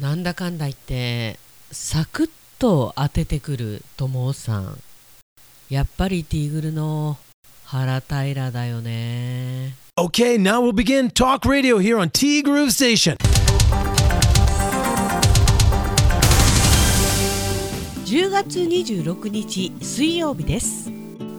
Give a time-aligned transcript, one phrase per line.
[0.00, 1.40] なんだかんだ言って
[1.72, 4.78] サクッと当ててくる友さん。
[5.68, 7.18] やっぱりティーグルの
[7.64, 9.74] 腹平だよね。
[9.96, 13.16] Okay, now we'll begin Talk Radio here on T Groove Station.
[18.04, 20.92] 10月26日水曜日です。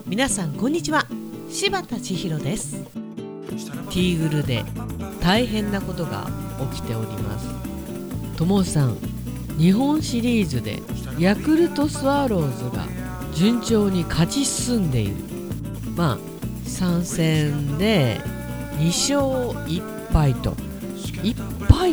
[0.06, 1.06] 皆さんこんにちは。
[1.50, 2.76] 柴田千尋です。
[3.90, 4.64] ティーグルで
[5.22, 6.28] 大変なことが
[6.72, 7.69] 起きております
[8.40, 8.96] ともさん
[9.58, 10.80] 日本シリーズで
[11.18, 12.86] ヤクルトスワローズが
[13.34, 15.14] 順調に勝ち進んでいる。
[15.94, 16.18] まあ
[16.64, 18.18] 3戦で
[18.78, 20.52] 2勝1敗と。
[21.22, 21.90] 1敗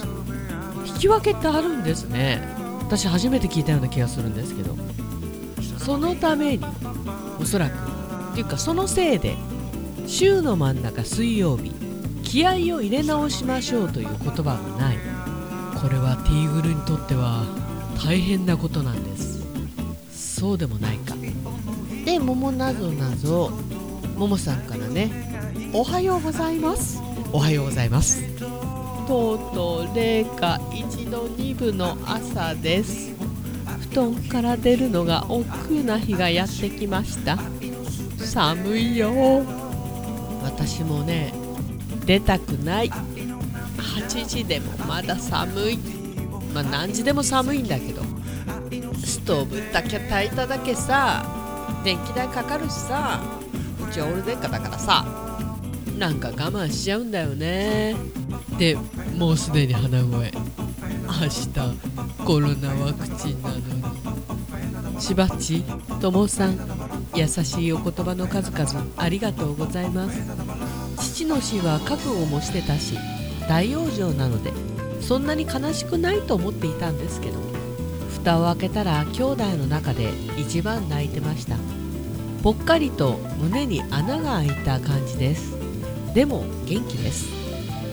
[0.86, 2.42] 引き分けってあるんですね。
[2.80, 4.78] 私初めて聞いたような気がするんですけど。
[5.78, 6.64] そのために
[7.42, 7.74] おそらく。
[8.32, 9.36] っていうかそのせいで
[10.06, 11.74] 週の真ん中水曜日
[12.24, 15.17] 気合を入れ直しましょうという言葉がない。
[15.82, 17.46] これはティーグルにとっては
[18.04, 19.46] 大変なことなんです。
[20.12, 21.16] そうでもないか。
[22.04, 23.52] で桃なぞなぞ
[24.16, 27.00] ももさんからねおはようございます。
[27.32, 28.24] おはようございます。
[29.08, 33.16] とうとう零下1度2分の朝です。
[33.92, 37.38] 布団から出るのが億劫な日がやってきました。
[38.18, 39.12] 寒いよ。
[40.44, 41.34] 私もね
[42.06, 42.92] 出たくない
[43.98, 45.78] 8時でもまだ寒い。
[46.54, 48.02] まあ何時でも寒いんだけど。
[49.04, 51.26] ストーブだけ炊いただけさ。
[51.84, 53.22] 電気代かかるしさ。
[53.84, 55.06] うちオール電化だからさ。
[55.98, 57.96] なんか我慢しちゃうんだよね。
[58.60, 58.78] で
[59.18, 60.32] もうすでに鼻声。
[61.08, 61.50] 明日
[62.24, 65.02] コロナワクチンなのに。
[65.02, 65.64] しばっち
[66.00, 66.58] ともさん
[67.16, 70.22] 優しいお言葉の数々ありがとうございます。
[70.98, 72.96] 父の死は覚悟もしてたし
[73.48, 74.52] 大往生なので
[75.02, 77.40] そんなに悲しくないと思っていたんですけど
[78.10, 81.56] 蓋を開けたら兄弟の中で一番泣いてました。
[82.44, 85.56] ぽっかりと胸に穴が開いた感じです。
[86.14, 87.28] でも元気です。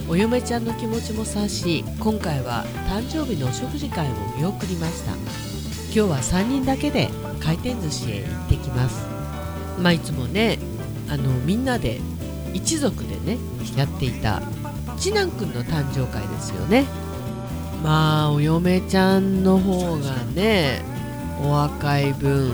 [0.08, 5.12] お嫁ちゃんの気持ちも察し今回は誕生日のお食事会を見送りました。
[5.12, 7.08] 今日は3人だけで
[7.40, 9.06] 回転寿司へ行ってきます。
[9.80, 10.58] まあいつもね
[11.08, 12.00] あのみんなで
[12.52, 13.38] 一族でね
[13.76, 14.42] やっていた
[14.96, 16.86] 次男くんの誕生会ですよね。
[17.82, 20.82] まあお嫁ちゃんの方がね
[21.42, 22.52] お若い分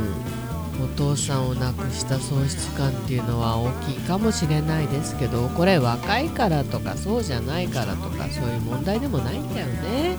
[0.82, 10.16] お父さんを亡くした喪失感っていうのは大きいかもしれないですけどこれ若いからとかそうじゃないからとかそういう問題でもないんだよね。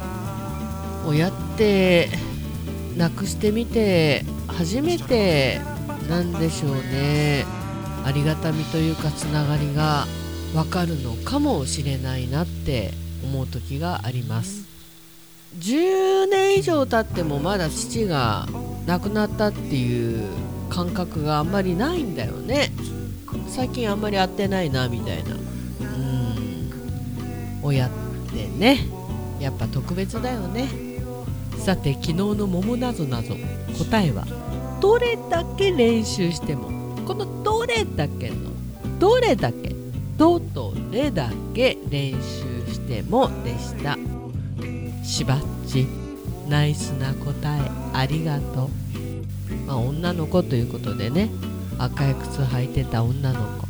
[1.06, 2.10] 親って
[2.96, 5.60] 亡くしてみて初めて
[6.08, 7.46] なんでしょうね。
[8.06, 10.06] ありがたみというかつながりが
[10.54, 12.92] わかるのかもしれないなって
[13.24, 14.66] 思う時があります。
[15.58, 18.48] 10年以上経ってもまだ父が
[18.86, 20.24] 亡くなったっていう
[20.70, 22.72] 感覚があんまりないんだよね。
[23.48, 25.36] 最近あんまり会ってないなみたいな。
[25.36, 26.72] うん。
[27.64, 27.90] 親っ
[28.34, 28.88] てね。
[29.40, 30.70] やっぱ特別だよね。
[31.58, 33.36] さて昨日の桃なぞなぞ。
[33.78, 34.26] 答えは
[34.82, 36.70] どれだけ練習しても
[37.06, 38.36] このどれだけの
[39.00, 39.71] どれだけ
[40.22, 42.20] どとれだけ練習
[42.72, 43.98] してもでした。
[45.04, 45.88] しばっち。
[46.48, 48.70] ナイスな答えありがとう、
[49.66, 51.32] まあ、女の子ということでね。
[51.80, 53.68] 赤い靴履いてた女の子。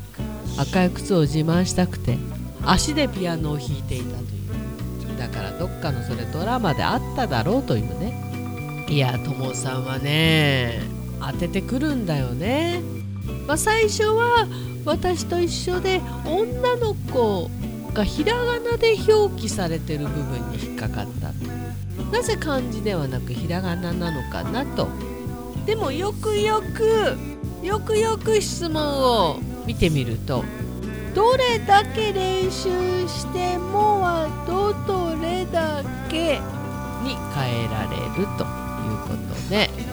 [0.59, 2.17] 赤い靴を自慢したくて
[2.65, 5.17] 足でピアノを弾いていたという。
[5.17, 8.85] だからどっかのそれドラマであっただろうというね。
[8.89, 10.81] いやともさんはね
[11.21, 12.81] 当ててくるんだよね、
[13.47, 14.47] まあ、最初は
[14.85, 17.49] 私と一緒で女の子
[17.93, 21.31] がひらがなで表記されてる部分に引っかかった
[22.11, 24.87] なぜ漢字ではなくひらがななのかなと。
[25.65, 27.17] でもよくよく
[27.63, 30.43] よくよく質問を見てみると
[31.13, 36.39] どれだけ練習してもはどとれだけ
[37.03, 38.27] に変えられるという
[39.07, 39.90] ことで。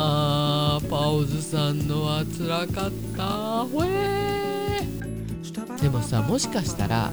[0.00, 3.64] あーパオズさんのはつらかった。
[3.64, 5.82] ほえー。
[5.82, 7.10] でもさもしかしたら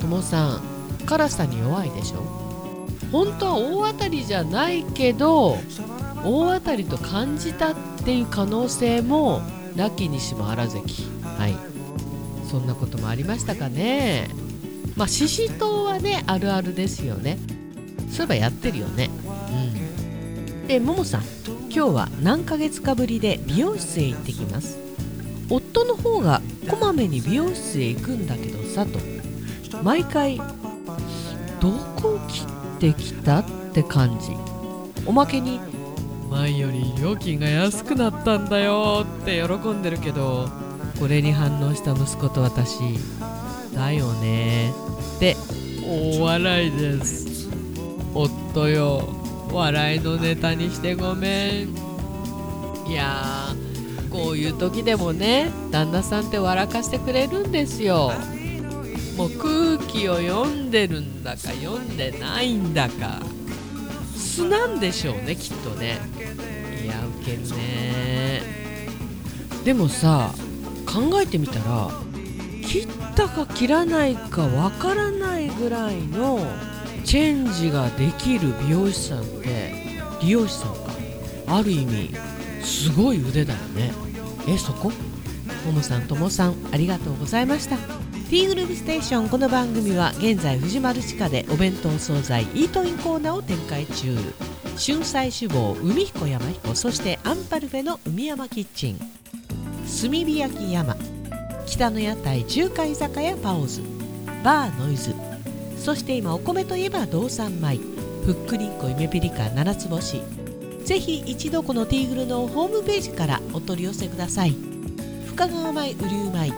[0.00, 0.60] ともさん
[1.06, 2.22] 辛さに弱いでしょ？
[3.12, 5.58] 本当は大当たりじゃないけど
[6.24, 9.40] 大当たりと感じたっていう可能性も
[9.76, 11.04] なきにしもあらずき。
[11.22, 11.54] はい。
[12.50, 14.28] そんなこともありましたかね。
[14.96, 17.38] まあししとうはねあるあるですよね。
[18.10, 19.08] そういえばやってるよね。
[19.22, 20.66] うん。
[20.66, 21.22] でももさん
[21.70, 24.78] 今日は何ヶ月かぶりで美容室へ行ってきます。
[25.50, 28.98] 夫の方がこまめに美容室へ行くんだけどさと。
[29.82, 30.38] 毎回
[31.60, 32.44] どこ切
[32.88, 34.32] ってきたって感じ。
[35.06, 35.60] おまけに
[36.30, 40.48] 前より料金が安くなったんだよって喜んでるけど
[40.98, 42.78] これに反応した息子と私
[43.74, 44.72] だよね
[45.16, 45.36] って
[45.86, 47.48] 大笑いです。
[48.14, 49.17] 夫よ。
[49.52, 51.74] 笑いのネタにしてごめん。
[52.88, 53.54] いや
[54.10, 58.12] こういう時でもね旦那さんって笑かしてくれるんですよ。
[59.16, 63.20] もう空気を読んでるんだか読んでないんだか。
[64.16, 65.98] 素なんでしょうねきっとね。
[66.84, 68.42] いやウケるね。
[69.64, 70.32] でもさ
[70.86, 71.90] 考えてみたら
[72.64, 76.38] 切ったか切らないかわからないぐらいの
[77.08, 79.72] チェンジができる美容師さんって
[80.20, 80.92] 理容師さんか。
[81.46, 82.10] ある意味
[82.62, 83.92] すごい腕だよね。
[84.46, 84.92] えそこ？
[85.64, 87.78] ももさんともさんありがとうございました。
[87.78, 94.14] ティーグループステーションこの番組は現在藤丸地下でお弁当惣菜イートインコーナーを展開中。
[94.76, 98.98] 春菜志望海彦山彦そしてアンパルフェの海山キッチン。
[98.98, 100.94] 炭火焼山
[101.64, 103.80] 北の屋台中華居酒屋パオズ。
[104.44, 105.14] バーノイズ。
[105.88, 107.78] そして今お米といえば道産米
[108.26, 110.20] ふっくりんこ夢ピリカ七つ星。
[110.84, 114.54] ぜひ一度このティーグルのホームページからお取り寄せください。
[115.28, 116.52] 深川米雨竜米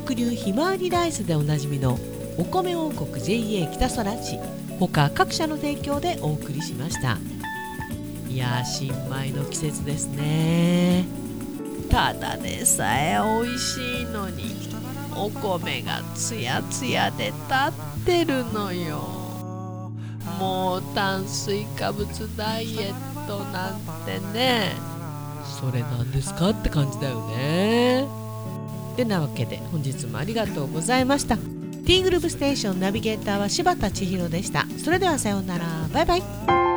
[0.00, 1.96] 北流ひまわりライスでおなじみの
[2.36, 4.40] お米王国 JA 北空地
[4.80, 7.18] 他各社の提供でお送りしました。
[8.28, 11.04] いや新米の季節ですね。
[11.88, 14.71] ただでさえ美味しいのに。
[15.16, 17.34] お米がつやつやで立
[18.02, 18.98] ってるのよ。
[20.38, 24.72] もう炭水化物ダイエットなんてね。
[25.60, 28.06] それなんですかって感じだよね。
[28.96, 31.36] てなわけで本日もありがとうございました。
[31.36, 34.66] ティーグループステーションナビゲーターは柴田千尋でした。
[34.82, 35.66] それではさようなら。
[35.92, 36.71] バイバイ